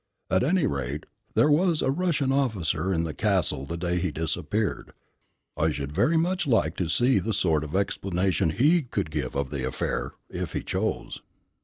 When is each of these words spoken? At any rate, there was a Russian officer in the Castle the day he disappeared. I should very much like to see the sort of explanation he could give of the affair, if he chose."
At 0.31 0.41
any 0.43 0.65
rate, 0.65 1.05
there 1.35 1.51
was 1.51 1.83
a 1.83 1.91
Russian 1.91 2.31
officer 2.31 2.91
in 2.91 3.03
the 3.03 3.13
Castle 3.13 3.67
the 3.67 3.77
day 3.77 3.99
he 3.99 4.09
disappeared. 4.09 4.93
I 5.55 5.69
should 5.69 5.91
very 5.91 6.17
much 6.17 6.47
like 6.47 6.75
to 6.77 6.87
see 6.89 7.19
the 7.19 7.33
sort 7.33 7.63
of 7.63 7.75
explanation 7.75 8.49
he 8.49 8.81
could 8.81 9.11
give 9.11 9.35
of 9.35 9.51
the 9.51 9.63
affair, 9.63 10.13
if 10.27 10.53
he 10.53 10.63
chose." 10.63 11.21